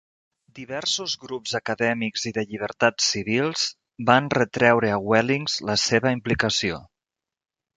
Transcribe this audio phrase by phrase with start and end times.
[0.59, 3.67] Diversos grups acadèmics i de llibertats civils
[4.09, 6.83] van retreure a Wellings la seva implicació.